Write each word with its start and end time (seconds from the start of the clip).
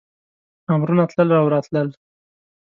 امرونه 0.73 1.03
تلل 1.11 1.29
او 1.41 1.45
راتلل. 1.53 1.89